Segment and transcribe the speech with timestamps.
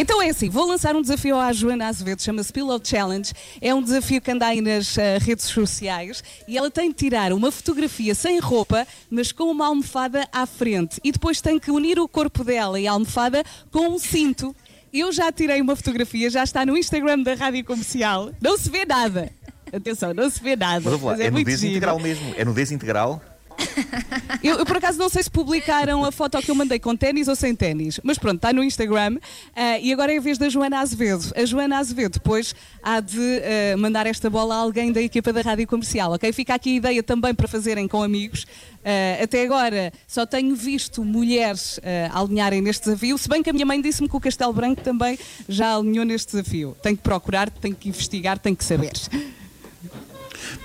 [0.00, 3.32] Então é assim, vou lançar um desafio à Joana Azevedo, chama-se Pillow Challenge.
[3.60, 7.32] É um desafio que anda aí nas uh, redes sociais e ela tem de tirar
[7.32, 11.00] uma fotografia sem roupa, mas com uma almofada à frente.
[11.02, 13.42] E depois tem que unir o corpo dela e a almofada
[13.72, 14.54] com um cinto.
[14.92, 18.30] Eu já tirei uma fotografia, já está no Instagram da Rádio Comercial.
[18.40, 19.32] Não se vê nada.
[19.72, 20.88] Atenção, não se vê nada.
[20.88, 21.72] Mas, lá, mas é, é nudez giro.
[21.72, 22.34] integral mesmo.
[22.36, 23.20] É nudez integral.
[24.42, 27.28] Eu, eu, por acaso não sei se publicaram a foto que eu mandei com ténis
[27.28, 29.16] ou sem ténis, mas pronto, está no Instagram.
[29.16, 31.32] Uh, e agora é a vez da Joana Azevedo.
[31.36, 35.40] A Joana Azevedo depois há de uh, mandar esta bola a alguém da equipa da
[35.40, 36.32] rádio comercial, ok?
[36.32, 38.44] Fica aqui a ideia também para fazerem com amigos.
[38.44, 41.80] Uh, até agora só tenho visto mulheres
[42.12, 45.18] alinharem neste desafio, se bem que a minha mãe disse-me que o Castelo Branco também
[45.48, 46.76] já alinhou neste desafio.
[46.82, 48.92] Tenho que procurar, tenho que investigar, tenho que saber.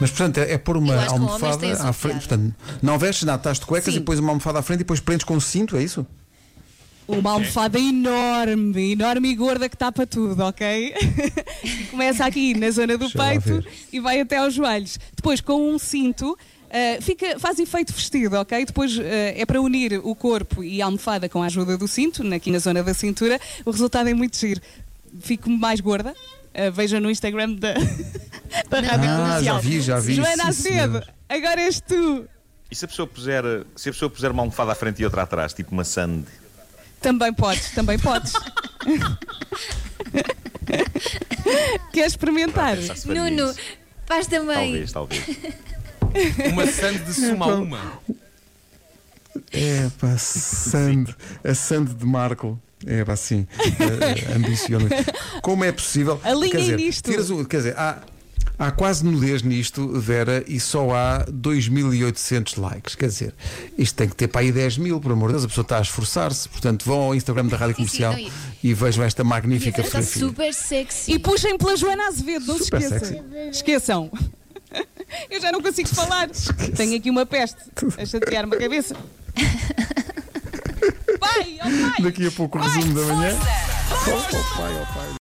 [0.03, 2.27] Mas, portanto, é, é pôr uma almofada à frente.
[2.27, 3.99] Portanto, não vestes nada, estás de cuecas Sim.
[3.99, 6.05] e depois uma almofada à frente e depois prendes com um cinto, é isso?
[7.07, 10.93] Uma almofada enorme, enorme e gorda que tapa tudo, ok?
[11.89, 13.63] Começa aqui na zona do peito
[13.93, 14.99] e vai até aos joelhos.
[15.15, 16.37] Depois, com um cinto,
[16.69, 18.65] ah, fica, faz efeito vestido, ok?
[18.65, 22.27] Depois ah, é para unir o corpo e a almofada com a ajuda do cinto,
[22.33, 23.39] aqui na zona da cintura.
[23.63, 24.59] O resultado é muito giro.
[25.21, 26.13] Fico mais gorda.
[26.53, 27.73] Ah, vejam no Instagram da
[28.81, 29.55] Rádio Ah, Comercial.
[29.55, 32.27] já vi, já vi, Joana Azevedo, agora és tu.
[32.71, 33.43] E se a pessoa puser,
[33.75, 36.23] se a pessoa puser uma almofada à frente e outra atrás, tipo uma sand?
[37.01, 38.33] Também podes, também podes.
[41.91, 42.77] Queres experimentar?
[42.77, 43.53] Faria Nuno,
[44.05, 44.55] faz também.
[44.91, 45.23] Talvez, talvez.
[46.51, 47.79] Uma sand de suma a uma.
[49.51, 51.05] É pá, sand,
[51.43, 52.59] a sand de Marco.
[52.85, 54.87] É pá, sim, eh, ambiciono.
[55.41, 56.19] Como é possível?
[56.23, 57.09] Alinhem quer dizer, nisto.
[57.09, 57.97] tiras o- quer dizer, há,
[58.57, 62.95] há quase nudez nisto, Vera, e só há 2.800 likes.
[62.95, 63.33] Quer dizer,
[63.77, 65.77] isto tem que ter para aí 10 mil, por amor de Deus, a pessoa está
[65.77, 66.47] a esforçar-se.
[66.49, 68.31] Portanto, vão ao Instagram da Rádio Sim, sim, Comercial não,
[68.63, 70.27] e vejam esta E magnífica Vera está fotografia.
[70.29, 71.11] super sexy.
[71.11, 73.25] E puxem pela Joana Azevedo, não Super se esqueçam.
[73.51, 74.11] Esqueçam.
[75.29, 76.29] Eu já não consigo falar.
[76.75, 77.57] Tenho aqui uma peste
[77.97, 78.95] a chatear-me a cabeça.
[81.19, 82.01] Pai, oh pai!
[82.01, 83.37] Daqui a pouco o resumo da manhã.
[83.91, 85.07] Oh, oh, pai, oh, pai.